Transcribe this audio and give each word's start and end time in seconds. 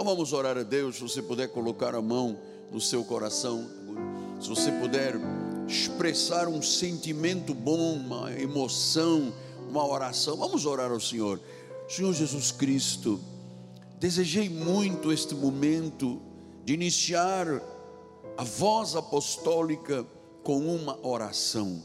Então 0.00 0.14
vamos 0.14 0.32
orar 0.32 0.56
a 0.56 0.62
Deus, 0.62 0.96
se 0.96 1.02
você 1.02 1.20
puder 1.20 1.48
colocar 1.48 1.94
a 1.94 2.00
mão 2.00 2.38
no 2.72 2.80
seu 2.80 3.04
coração, 3.04 3.68
se 4.40 4.48
você 4.48 4.72
puder 4.72 5.16
expressar 5.68 6.48
um 6.48 6.62
sentimento 6.62 7.52
bom, 7.52 7.96
uma 7.96 8.32
emoção, 8.32 9.30
uma 9.68 9.86
oração, 9.86 10.38
vamos 10.38 10.64
orar 10.64 10.90
ao 10.90 10.98
Senhor. 10.98 11.38
Senhor 11.86 12.14
Jesus 12.14 12.50
Cristo, 12.50 13.20
desejei 13.98 14.48
muito 14.48 15.12
este 15.12 15.34
momento 15.34 16.18
de 16.64 16.72
iniciar 16.72 17.46
a 18.38 18.42
voz 18.42 18.96
apostólica 18.96 20.06
com 20.42 20.60
uma 20.60 20.98
oração. 21.06 21.84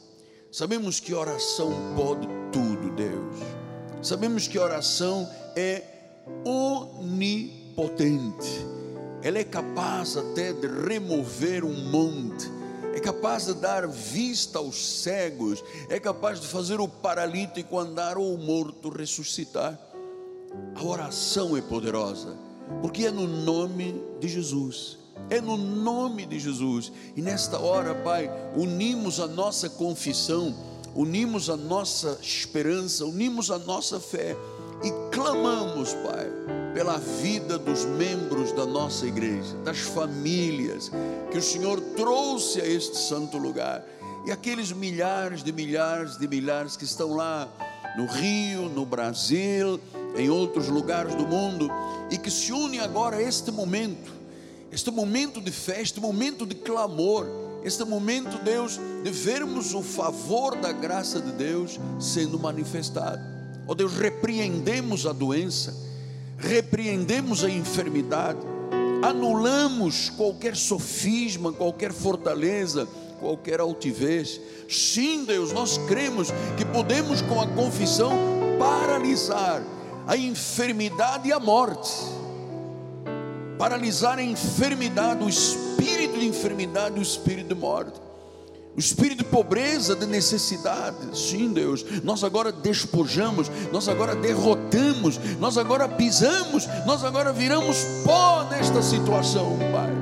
Sabemos 0.54 1.02
que 1.02 1.14
oração 1.14 1.70
pode 1.98 2.30
tudo, 2.54 2.96
Deus. 2.96 3.36
Sabemos 4.02 4.48
que 4.48 4.58
oração 4.58 5.30
é 5.54 5.84
onipotente. 7.76 8.66
Ela 9.22 9.40
é 9.40 9.44
capaz 9.44 10.16
até 10.16 10.54
de 10.54 10.68
remover 10.68 11.64
um 11.64 11.90
monte, 11.90 12.50
é 12.94 13.00
capaz 13.00 13.48
de 13.48 13.54
dar 13.56 13.88
vista 13.88 14.60
aos 14.60 15.02
cegos, 15.02 15.64
é 15.90 16.00
capaz 16.00 16.40
de 16.40 16.48
fazer 16.48 16.80
o 16.80 16.88
paralítico 16.88 17.78
andar 17.78 18.18
ou 18.18 18.34
o 18.34 18.38
morto 18.38 18.90
ressuscitar. 18.90 19.78
A 20.76 20.84
oração 20.84 21.58
é 21.58 21.62
poderosa, 21.62 22.38
porque 22.82 23.06
é 23.06 23.12
no 23.12 23.28
nome 23.28 24.02
de 24.20 24.28
Jesus. 24.28 25.00
É 25.30 25.42
no 25.42 25.58
nome 25.58 26.26
de 26.26 26.40
Jesus. 26.40 26.92
E 27.16 27.22
nesta 27.22 27.58
hora, 27.60 27.96
Pai, 27.96 28.30
unimos 28.56 29.20
a 29.20 29.28
nossa 29.28 29.70
confissão, 29.70 30.56
unimos 30.94 31.50
a 31.50 31.58
nossa 31.58 32.20
esperança, 32.22 33.06
unimos 33.06 33.50
a 33.50 33.58
nossa 33.58 34.00
fé 34.00 34.38
clamamos, 35.16 35.94
Pai, 35.94 36.30
pela 36.74 36.98
vida 36.98 37.58
dos 37.58 37.86
membros 37.86 38.52
da 38.52 38.66
nossa 38.66 39.08
igreja, 39.08 39.56
das 39.64 39.80
famílias 39.80 40.92
que 41.32 41.38
o 41.38 41.42
Senhor 41.42 41.80
trouxe 41.96 42.60
a 42.60 42.68
este 42.68 42.98
santo 42.98 43.38
lugar. 43.38 43.82
E 44.28 44.32
aqueles 44.32 44.74
milhares 44.74 45.42
de 45.42 45.54
milhares 45.54 46.18
de 46.18 46.28
milhares 46.28 46.76
que 46.76 46.84
estão 46.84 47.14
lá 47.14 47.48
no 47.98 48.06
Rio, 48.06 48.68
no 48.68 48.86
Brasil, 48.86 49.80
em 50.18 50.30
outros 50.30 50.68
lugares 50.68 51.16
do 51.16 51.26
mundo 51.26 51.70
e 52.12 52.18
que 52.18 52.30
se 52.30 52.52
unem 52.52 52.82
agora 52.82 53.16
a 53.16 53.22
este 53.22 53.52
momento 53.52 54.14
este 54.72 54.92
momento 54.92 55.40
de 55.40 55.52
fé, 55.52 55.82
este 55.82 56.02
momento 56.02 56.46
de 56.46 56.54
clamor, 56.54 57.28
este 57.64 57.86
momento, 57.86 58.38
Deus, 58.44 58.78
de 59.04 59.10
vermos 59.10 59.74
o 59.74 59.82
favor 59.82 60.54
da 60.58 60.74
graça 60.74 61.22
de 61.22 61.32
Deus 61.32 61.80
sendo 61.98 62.38
manifestado. 62.38 63.35
Ó 63.68 63.72
oh, 63.72 63.76
Deus, 63.76 63.94
repreendemos 63.94 65.06
a 65.06 65.14
doença, 65.14 65.76
repreendemos 66.38 67.44
a 67.44 67.50
enfermidade, 67.50 68.40
anulamos 69.04 70.10
qualquer 70.10 70.56
sofisma, 70.56 71.52
qualquer 71.52 71.92
fortaleza, 71.92 72.88
qualquer 73.20 73.60
altivez. 73.60 74.40
Sim, 74.70 75.26
Deus, 75.26 75.52
nós 75.52 75.78
cremos 75.88 76.30
que 76.58 76.66
podemos, 76.66 77.22
com 77.22 77.42
a 77.42 77.48
confissão, 77.48 78.14
paralisar 78.60 79.64
a 80.08 80.16
enfermidade 80.16 81.30
e 81.30 81.34
a 81.34 81.40
morte 81.40 81.92
paralisar 83.58 84.20
a 84.20 84.24
enfermidade, 84.24 85.24
o 85.24 85.30
espírito 85.30 86.20
de 86.20 86.28
enfermidade, 86.28 87.00
o 87.00 87.02
espírito 87.02 87.48
de 87.54 87.56
morte, 87.56 88.00
o 88.76 88.80
espírito 88.80 89.24
de 89.24 89.30
pobreza, 89.30 89.96
de 89.96 90.06
necessidade. 90.06 91.18
Sim, 91.18 91.54
Deus, 91.54 91.86
nós 92.04 92.24
agora 92.24 92.52
despojamos, 92.52 93.50
nós 93.72 93.88
agora 93.88 94.16
derrotamos, 94.16 95.18
nós 95.40 95.58
agora 95.58 95.88
pisamos, 95.88 96.68
nós 96.86 97.04
agora 97.04 97.32
viramos 97.32 97.78
pó 98.04 98.44
nesta 98.50 98.82
situação, 98.82 99.58
Pai, 99.72 99.94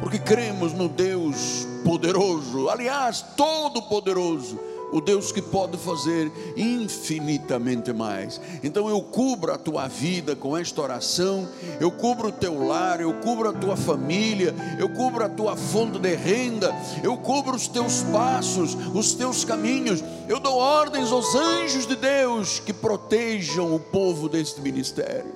porque 0.00 0.18
cremos 0.18 0.72
no 0.72 0.88
Deus 0.88 1.66
poderoso, 1.84 2.68
aliás, 2.68 3.24
todo-poderoso 3.36 4.67
o 4.92 5.00
Deus 5.00 5.32
que 5.32 5.42
pode 5.42 5.76
fazer 5.76 6.30
infinitamente 6.56 7.92
mais. 7.92 8.40
Então 8.62 8.88
eu 8.88 9.00
cubro 9.02 9.52
a 9.52 9.58
tua 9.58 9.86
vida 9.88 10.34
com 10.34 10.56
esta 10.56 10.80
oração, 10.80 11.48
eu 11.80 11.90
cubro 11.90 12.28
o 12.28 12.32
teu 12.32 12.66
lar, 12.66 13.00
eu 13.00 13.12
cubro 13.14 13.48
a 13.48 13.52
tua 13.52 13.76
família, 13.76 14.54
eu 14.78 14.88
cubro 14.88 15.24
a 15.24 15.28
tua 15.28 15.56
fonte 15.56 15.98
de 15.98 16.14
renda, 16.14 16.74
eu 17.02 17.16
cubro 17.16 17.54
os 17.54 17.68
teus 17.68 18.02
passos, 18.04 18.74
os 18.94 19.14
teus 19.14 19.44
caminhos. 19.44 20.02
Eu 20.28 20.40
dou 20.40 20.56
ordens 20.56 21.10
aos 21.10 21.34
anjos 21.34 21.86
de 21.86 21.96
Deus 21.96 22.60
que 22.60 22.72
protejam 22.72 23.74
o 23.74 23.80
povo 23.80 24.28
deste 24.28 24.60
ministério. 24.60 25.32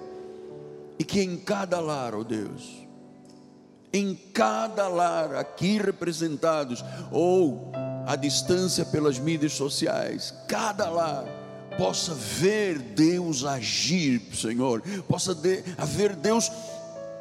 E 0.98 1.04
que 1.04 1.20
em 1.20 1.36
cada 1.36 1.80
lar, 1.80 2.14
ó 2.14 2.18
oh 2.20 2.24
Deus, 2.24 2.86
em 3.92 4.14
cada 4.32 4.88
lar 4.88 5.34
aqui 5.34 5.78
representados, 5.78 6.82
ou 7.10 7.72
à 8.06 8.16
distância 8.16 8.84
pelas 8.84 9.18
mídias 9.18 9.52
sociais, 9.52 10.34
cada 10.48 10.88
lar 10.88 11.24
possa 11.76 12.14
ver 12.14 12.78
Deus 12.78 13.44
agir, 13.44 14.22
Senhor, 14.34 14.82
possa 15.08 15.36
haver 15.78 16.14
Deus 16.16 16.50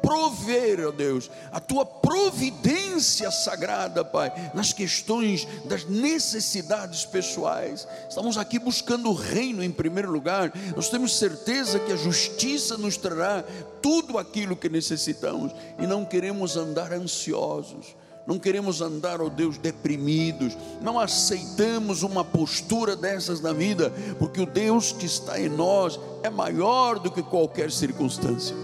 prover, 0.02 0.84
ó 0.86 0.90
Deus, 0.90 1.30
a 1.52 1.60
tua 1.60 1.86
providência 1.86 3.30
sagrada, 3.30 4.04
Pai, 4.04 4.32
nas 4.52 4.72
questões 4.72 5.46
das 5.64 5.84
necessidades 5.84 7.04
pessoais. 7.04 7.86
Estamos 8.08 8.36
aqui 8.36 8.58
buscando 8.58 9.08
o 9.08 9.14
reino 9.14 9.62
em 9.62 9.70
primeiro 9.70 10.10
lugar. 10.10 10.52
Nós 10.74 10.90
temos 10.90 11.16
certeza 11.16 11.78
que 11.78 11.92
a 11.92 11.96
justiça 11.96 12.76
nos 12.76 12.96
trará 12.96 13.44
tudo 13.80 14.18
aquilo 14.18 14.56
que 14.56 14.68
necessitamos 14.68 15.52
e 15.78 15.86
não 15.86 16.04
queremos 16.04 16.56
andar 16.56 16.92
ansiosos 16.92 17.94
não 18.26 18.38
queremos 18.38 18.80
andar, 18.80 19.20
ó 19.20 19.26
oh 19.26 19.30
Deus, 19.30 19.58
deprimidos, 19.58 20.56
não 20.80 20.98
aceitamos 20.98 22.02
uma 22.04 22.24
postura 22.24 22.94
dessas 22.94 23.40
na 23.40 23.52
vida, 23.52 23.92
porque 24.18 24.40
o 24.40 24.46
Deus 24.46 24.92
que 24.92 25.06
está 25.06 25.40
em 25.40 25.48
nós 25.48 25.98
é 26.22 26.30
maior 26.30 27.00
do 27.00 27.10
que 27.10 27.22
qualquer 27.22 27.72
circunstância. 27.72 28.54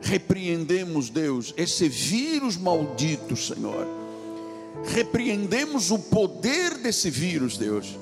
Repreendemos, 0.00 1.10
Deus, 1.10 1.52
esse 1.56 1.88
vírus 1.88 2.56
maldito, 2.56 3.36
Senhor. 3.36 3.86
Repreendemos 4.86 5.90
o 5.90 5.98
poder 5.98 6.78
desse 6.78 7.10
vírus, 7.10 7.58
Deus. 7.58 7.98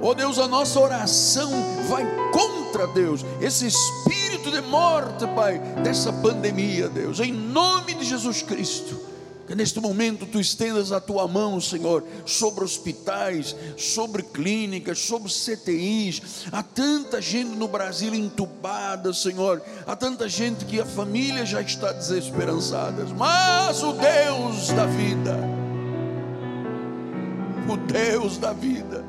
Ó 0.00 0.10
oh 0.10 0.14
Deus, 0.14 0.38
a 0.38 0.46
nossa 0.46 0.78
oração 0.78 1.50
vai 1.88 2.04
contra 2.30 2.86
Deus, 2.88 3.24
esse 3.40 3.66
espírito 3.66 4.50
de 4.50 4.60
morte, 4.60 5.26
Pai, 5.34 5.58
dessa 5.82 6.12
pandemia, 6.12 6.88
Deus, 6.88 7.18
em 7.18 7.32
nome 7.32 7.94
de 7.94 8.04
Jesus 8.04 8.42
Cristo 8.42 9.13
que 9.54 9.56
neste 9.56 9.78
momento 9.78 10.26
tu 10.26 10.40
estendas 10.40 10.90
a 10.90 11.00
tua 11.00 11.28
mão, 11.28 11.60
Senhor, 11.60 12.02
sobre 12.26 12.64
hospitais, 12.64 13.54
sobre 13.78 14.24
clínicas, 14.24 14.98
sobre 14.98 15.30
CTIs. 15.30 16.46
Há 16.50 16.60
tanta 16.60 17.22
gente 17.22 17.50
no 17.50 17.68
Brasil 17.68 18.12
entubada, 18.12 19.12
Senhor. 19.12 19.62
Há 19.86 19.94
tanta 19.94 20.28
gente 20.28 20.64
que 20.64 20.80
a 20.80 20.84
família 20.84 21.46
já 21.46 21.60
está 21.60 21.92
desesperançada. 21.92 23.04
Mas 23.16 23.80
o 23.84 23.92
Deus 23.92 24.68
da 24.72 24.86
vida, 24.86 25.38
o 27.68 27.76
Deus 27.76 28.36
da 28.36 28.52
vida, 28.52 29.04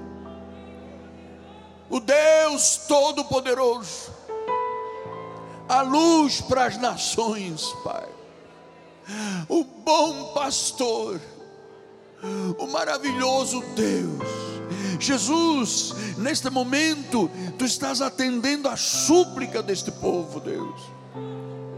o 1.89 1.99
Deus 1.99 2.81
Todo-Poderoso, 2.87 4.11
a 5.67 5.81
luz 5.81 6.39
para 6.39 6.65
as 6.65 6.77
nações, 6.77 7.63
Pai 7.83 8.14
o 9.47 9.63
bom 9.63 10.33
pastor, 10.33 11.19
o 12.57 12.67
maravilhoso 12.67 13.63
Deus. 13.75 14.45
Jesus, 14.99 15.93
neste 16.17 16.49
momento, 16.49 17.29
tu 17.57 17.65
estás 17.65 18.01
atendendo 18.01 18.67
a 18.67 18.75
súplica 18.75 19.61
deste 19.61 19.91
povo, 19.91 20.39
Deus. 20.39 20.81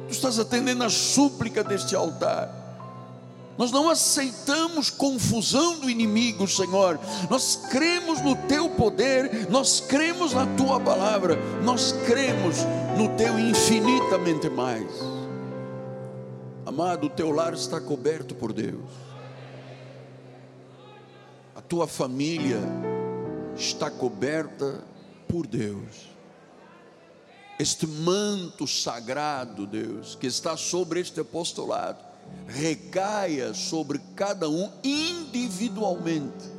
Tu 0.07 0.13
estás 0.13 0.39
atendendo 0.39 0.83
a 0.83 0.89
súplica 0.89 1.63
deste 1.63 1.95
altar. 1.95 2.68
Nós 3.57 3.71
não 3.71 3.89
aceitamos 3.89 4.91
confusão 4.91 5.80
do 5.80 5.89
inimigo, 5.89 6.47
Senhor. 6.47 7.00
Nós 7.30 7.59
cremos 7.71 8.21
no 8.21 8.35
teu 8.35 8.69
poder, 8.69 9.47
nós 9.50 9.81
cremos 9.81 10.31
na 10.31 10.45
tua 10.56 10.80
palavra, 10.80 11.38
nós 11.63 11.91
cremos 12.06 12.57
no 12.95 13.09
teu 13.18 13.39
infinitamente 13.39 14.47
mais. 14.47 14.88
Amado, 16.68 17.08
o 17.08 17.10
teu 17.10 17.31
lar 17.31 17.54
está 17.54 17.80
coberto 17.80 18.36
por 18.36 18.52
Deus. 18.52 18.90
A 21.56 21.62
tua 21.62 21.88
família 21.88 22.60
está 23.56 23.90
coberta 23.90 24.84
por 25.30 25.48
Deus. 25.48 26.10
Este 27.58 27.88
manto 27.88 28.68
sagrado, 28.68 29.66
Deus, 29.66 30.16
que 30.16 30.28
está 30.28 30.58
sobre 30.58 31.00
este 31.00 31.22
apostolado, 31.22 32.04
recaia 32.46 33.54
sobre 33.54 34.02
cada 34.14 34.50
um 34.50 34.69
individualmente. 34.84 36.52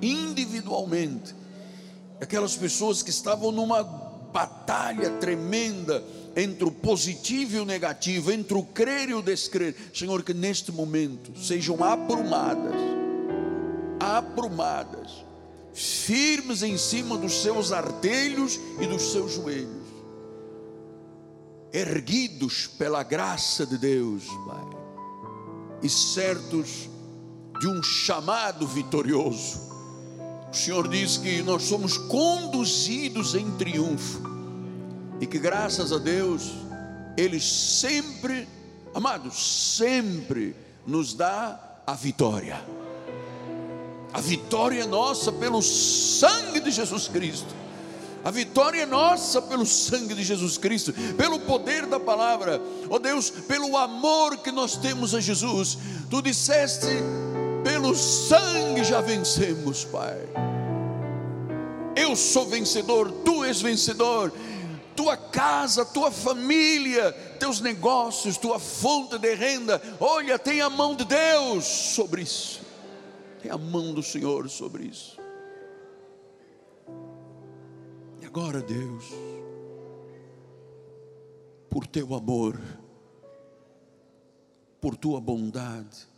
Individualmente. 0.00 1.34
Aquelas 2.22 2.56
pessoas 2.56 3.02
que 3.02 3.10
estavam 3.10 3.52
numa 3.52 4.05
batalha 4.36 5.12
tremenda 5.12 6.04
entre 6.36 6.66
o 6.66 6.70
positivo 6.70 7.56
e 7.56 7.60
o 7.60 7.64
negativo, 7.64 8.30
entre 8.30 8.54
o 8.54 8.62
crer 8.62 9.08
e 9.08 9.14
o 9.14 9.22
descrer. 9.22 9.74
Senhor, 9.94 10.22
que 10.22 10.34
neste 10.34 10.70
momento 10.70 11.32
sejam 11.38 11.82
aprumadas, 11.82 12.74
aprumadas, 13.98 15.24
firmes 15.72 16.62
em 16.62 16.76
cima 16.76 17.16
dos 17.16 17.40
seus 17.40 17.72
artelhos 17.72 18.60
e 18.78 18.86
dos 18.86 19.10
seus 19.10 19.32
joelhos, 19.32 19.86
erguidos 21.72 22.66
pela 22.66 23.02
graça 23.02 23.64
de 23.64 23.78
Deus, 23.78 24.24
Pai, 24.46 24.66
e 25.82 25.88
certos 25.88 26.90
de 27.58 27.68
um 27.68 27.82
chamado 27.82 28.66
vitorioso. 28.66 29.75
O 30.50 30.56
Senhor 30.56 30.88
diz 30.88 31.16
que 31.16 31.42
nós 31.42 31.64
somos 31.64 31.98
conduzidos 31.98 33.34
em 33.34 33.50
triunfo 33.52 34.22
e 35.20 35.26
que 35.26 35.38
graças 35.38 35.92
a 35.92 35.98
Deus 35.98 36.52
Ele 37.16 37.40
sempre, 37.40 38.48
amados, 38.94 39.76
sempre 39.76 40.54
nos 40.86 41.14
dá 41.14 41.80
a 41.86 41.94
vitória. 41.94 42.60
A 44.12 44.20
vitória 44.20 44.82
é 44.82 44.86
nossa 44.86 45.30
pelo 45.30 45.60
sangue 45.60 46.60
de 46.60 46.70
Jesus 46.70 47.08
Cristo. 47.08 47.54
A 48.24 48.30
vitória 48.30 48.82
é 48.82 48.86
nossa 48.86 49.40
pelo 49.40 49.64
sangue 49.64 50.14
de 50.14 50.24
Jesus 50.24 50.58
Cristo, 50.58 50.92
pelo 51.16 51.38
poder 51.38 51.86
da 51.86 52.00
palavra. 52.00 52.60
Ó 52.90 52.96
oh 52.96 52.98
Deus, 52.98 53.30
pelo 53.30 53.76
amor 53.76 54.38
que 54.38 54.50
nós 54.50 54.76
temos 54.76 55.14
a 55.14 55.20
Jesus. 55.20 55.78
Tu 56.10 56.22
disseste 56.22 56.88
pelo 57.66 57.96
sangue 57.96 58.84
já 58.84 59.00
vencemos, 59.00 59.84
Pai. 59.84 60.20
Eu 61.96 62.14
sou 62.14 62.46
vencedor, 62.46 63.10
tu 63.24 63.42
és 63.42 63.60
vencedor. 63.60 64.32
Tua 64.94 65.16
casa, 65.16 65.84
tua 65.84 66.12
família, 66.12 67.12
teus 67.40 67.60
negócios, 67.60 68.36
tua 68.36 68.60
fonte 68.60 69.18
de 69.18 69.34
renda, 69.34 69.82
olha, 69.98 70.38
tem 70.38 70.60
a 70.60 70.70
mão 70.70 70.94
de 70.94 71.04
Deus 71.04 71.64
sobre 71.64 72.22
isso, 72.22 72.62
tem 73.42 73.50
a 73.50 73.58
mão 73.58 73.92
do 73.92 74.02
Senhor 74.02 74.48
sobre 74.48 74.84
isso. 74.84 75.18
E 78.22 78.24
agora, 78.24 78.62
Deus, 78.62 79.04
por 81.68 81.86
teu 81.86 82.14
amor, 82.14 82.58
por 84.80 84.96
tua 84.96 85.20
bondade, 85.20 86.15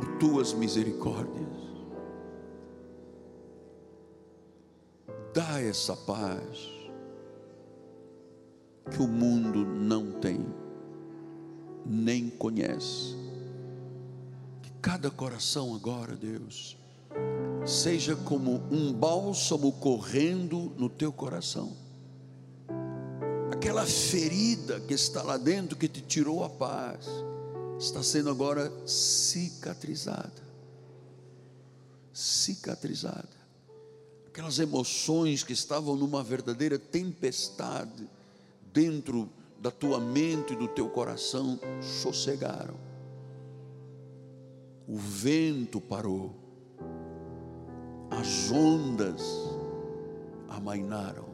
por 0.00 0.06
tuas 0.16 0.54
misericórdias. 0.54 1.46
Dá 5.34 5.60
essa 5.60 5.94
paz 5.94 6.70
que 8.90 9.02
o 9.02 9.06
mundo 9.06 9.62
não 9.62 10.12
tem, 10.12 10.46
nem 11.84 12.30
conhece. 12.30 13.14
Que 14.62 14.70
cada 14.80 15.10
coração 15.10 15.74
agora, 15.74 16.16
Deus, 16.16 16.78
seja 17.66 18.16
como 18.16 18.62
um 18.70 18.94
bálsamo 18.94 19.70
correndo 19.72 20.72
no 20.78 20.88
teu 20.88 21.12
coração. 21.12 21.76
Aquela 23.52 23.84
ferida 23.84 24.80
que 24.80 24.94
está 24.94 25.22
lá 25.22 25.36
dentro 25.36 25.76
que 25.76 25.88
te 25.88 26.00
tirou 26.00 26.42
a 26.42 26.48
paz 26.48 27.06
está 27.80 28.02
sendo 28.02 28.28
agora 28.28 28.70
cicatrizada. 28.86 30.50
Cicatrizada. 32.12 33.40
Aquelas 34.26 34.58
emoções 34.58 35.42
que 35.42 35.54
estavam 35.54 35.96
numa 35.96 36.22
verdadeira 36.22 36.78
tempestade 36.78 38.06
dentro 38.72 39.30
da 39.58 39.70
tua 39.70 39.98
mente 39.98 40.52
e 40.52 40.56
do 40.56 40.68
teu 40.68 40.90
coração 40.90 41.58
sossegaram. 41.80 42.76
O 44.86 44.96
vento 44.96 45.80
parou. 45.80 46.34
As 48.10 48.50
ondas 48.50 49.22
amainaram. 50.48 51.30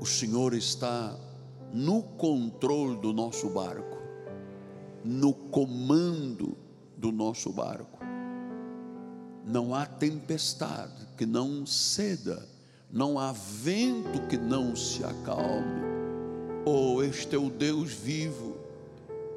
O 0.00 0.04
Senhor 0.04 0.52
está 0.52 1.18
no 1.72 2.02
controle 2.02 2.96
do 2.98 3.12
nosso 3.12 3.48
barco 3.48 3.95
no 5.06 5.32
comando 5.32 6.56
do 6.96 7.12
nosso 7.12 7.52
barco. 7.52 8.00
Não 9.44 9.72
há 9.72 9.86
tempestade 9.86 11.06
que 11.16 11.24
não 11.24 11.64
ceda, 11.64 12.46
não 12.90 13.18
há 13.18 13.30
vento 13.32 14.26
que 14.28 14.36
não 14.36 14.74
se 14.74 15.04
acalme. 15.04 15.86
Oh, 16.64 17.00
este 17.02 17.36
é 17.36 17.38
o 17.38 17.48
Deus 17.48 17.92
vivo, 17.92 18.56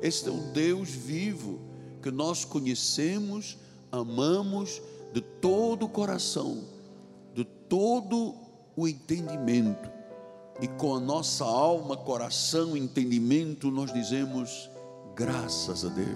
este 0.01 0.29
é 0.29 0.31
o 0.31 0.51
Deus 0.51 0.89
vivo 0.89 1.59
que 2.01 2.09
nós 2.09 2.43
conhecemos, 2.43 3.57
amamos 3.91 4.81
de 5.13 5.21
todo 5.21 5.85
o 5.85 5.89
coração, 5.89 6.63
de 7.35 7.43
todo 7.43 8.33
o 8.75 8.87
entendimento. 8.87 9.89
E 10.59 10.67
com 10.67 10.95
a 10.95 10.99
nossa 10.99 11.45
alma, 11.45 11.95
coração, 11.95 12.75
entendimento, 12.75 13.69
nós 13.69 13.93
dizemos: 13.93 14.69
Graças 15.19 15.83
a 15.83 15.89
Deus. 15.89 16.07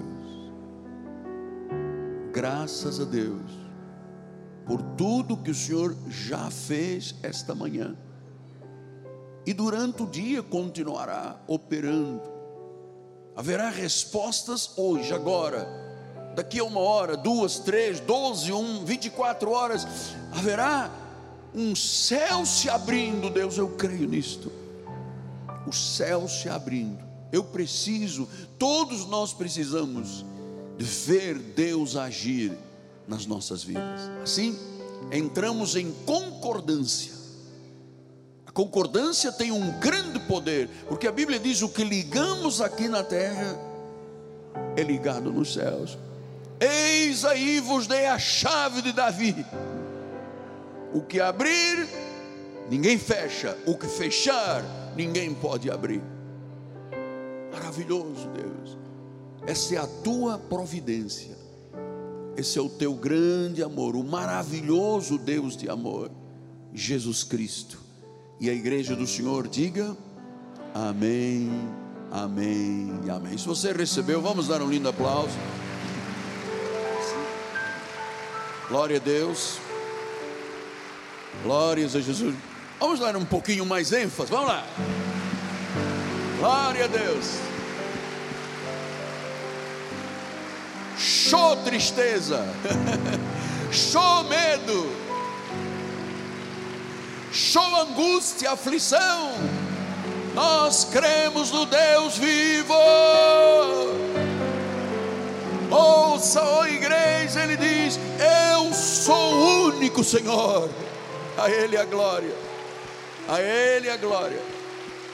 Graças 2.32 3.02
a 3.02 3.04
Deus 3.04 3.52
por 4.66 4.82
tudo 4.96 5.36
que 5.36 5.52
o 5.52 5.54
Senhor 5.54 5.94
já 6.08 6.50
fez 6.50 7.14
esta 7.22 7.54
manhã. 7.54 7.98
E 9.46 9.54
durante 9.54 10.04
o 10.04 10.08
dia 10.08 10.42
continuará 10.42 11.36
operando. 11.48 12.22
Haverá 13.36 13.70
respostas 13.70 14.72
hoje, 14.78 15.14
agora. 15.14 15.68
Daqui 16.34 16.60
a 16.60 16.64
uma 16.64 16.80
hora, 16.80 17.18
duas, 17.18 17.60
três, 17.60 18.00
doze, 18.00 18.54
um, 18.54 18.86
vinte 18.86 19.08
e 19.08 19.10
quatro 19.10 19.52
horas. 19.52 19.86
Haverá 20.32 20.90
um 21.54 21.76
céu 21.76 22.46
se 22.46 22.70
abrindo, 22.70 23.30
Deus, 23.30 23.58
eu 23.58 23.68
creio 23.72 24.08
nisto. 24.08 24.50
O 25.68 25.74
céu 25.74 26.26
se 26.30 26.48
abrindo 26.48 27.12
eu 27.34 27.44
preciso, 27.44 28.30
todos 28.60 29.08
nós 29.08 29.34
precisamos 29.34 30.24
de 30.78 30.86
ver 30.86 31.34
Deus 31.34 31.96
agir 31.96 32.56
nas 33.08 33.26
nossas 33.26 33.64
vidas. 33.64 34.02
Assim, 34.22 34.56
entramos 35.12 35.76
em 35.76 35.92
concordância. 36.06 37.12
A 38.46 38.52
concordância 38.52 39.32
tem 39.32 39.52
um 39.52 39.80
grande 39.80 40.20
poder, 40.20 40.70
porque 40.88 41.08
a 41.08 41.12
Bíblia 41.12 41.40
diz: 41.40 41.64
o 41.64 41.70
que 41.70 41.84
ligamos 41.84 42.62
aqui 42.62 42.88
na 42.88 43.04
terra 43.04 43.60
é 44.78 44.84
ligado 44.84 45.34
nos 45.34 45.54
céus. 45.54 45.98
Eis 46.60 47.25
aí 47.25 47.60
vos 47.60 47.88
dei 47.88 48.06
a 48.06 48.20
chave 48.20 48.84
de 48.84 48.94
Davi. 48.94 49.44
O 50.94 51.02
que 51.02 51.20
abrir, 51.20 51.90
ninguém 52.70 53.00
fecha, 53.00 53.58
o 53.66 53.75
que 53.75 53.88
fechar, 53.88 54.63
ninguém 54.96 55.34
pode 55.34 55.72
abrir. 55.72 56.12
Maravilhoso, 57.53 58.27
Deus. 58.29 58.77
Essa 59.45 59.75
é 59.75 59.77
a 59.77 59.88
tua 59.88 60.38
providência. 60.38 61.38
Esse 62.36 62.57
é 62.57 62.62
o 62.62 62.69
teu 62.69 62.93
grande 62.93 63.62
amor, 63.62 63.95
o 63.95 64.03
maravilhoso 64.03 65.17
Deus 65.19 65.55
de 65.55 65.69
amor, 65.69 66.10
Jesus 66.74 67.24
Cristo. 67.24 67.77
E 68.39 68.50
a 68.50 68.53
igreja 68.53 68.95
do 68.95 69.05
Senhor 69.05 69.48
diga: 69.48 69.95
Amém, 70.74 71.51
Amém 72.13 72.93
Amém. 73.10 73.38
Se 73.39 73.48
você 73.48 73.74
recebeu, 73.74 74.22
vamos 74.22 74.48
dar 74.48 74.62
um 74.62 74.69
lindo 74.69 74.88
aplauso. 74.88 75.36
Glória 78.69 78.98
a 78.98 79.00
Deus. 79.00 79.57
Glórias 81.41 81.95
a 81.95 82.01
Jesus. 82.01 82.36
Vamos 82.79 83.00
dar 83.00 83.15
um 83.15 83.25
pouquinho 83.25 83.65
mais 83.65 83.91
ênfase. 83.91 84.29
Vamos 84.29 84.48
lá. 84.48 84.63
Glória 86.44 86.84
a 86.84 86.88
Deus. 86.88 87.38
Show 90.98 91.56
tristeza. 91.64 92.46
Show 93.72 94.26
medo. 94.26 94.92
Show 97.32 97.76
angústia, 97.78 98.52
aflição. 98.52 99.32
Nós 100.36 100.84
cremos 100.92 101.50
no 101.50 101.66
Deus 101.66 102.18
vivo. 102.18 102.74
Ouça, 105.72 106.44
ó 106.44 106.66
igreja, 106.66 107.42
ele 107.42 107.56
diz: 107.56 107.98
Eu 108.20 108.74
sou 108.74 109.34
o 109.34 109.66
único 109.68 110.04
Senhor. 110.04 110.70
A 111.38 111.50
Ele 111.50 111.78
a 111.78 111.86
glória. 111.86 112.36
A 113.30 113.40
Ele 113.40 113.90
a 113.90 113.96
glória. 113.96 114.42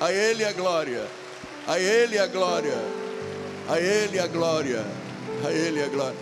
A 0.02 0.12
Ele 0.12 0.44
a 0.44 0.54
glória, 0.54 1.06
a 1.70 1.78
Ele 1.80 2.18
a 2.18 2.26
glória, 2.26 2.74
a 3.70 3.80
Ele 3.80 4.20
a 4.20 4.26
glória, 4.26 4.84
a 5.46 5.52
Ele 5.52 5.84
a 5.84 5.88
glória. 5.88 6.18